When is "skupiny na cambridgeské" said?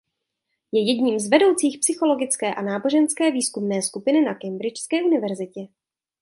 3.81-5.03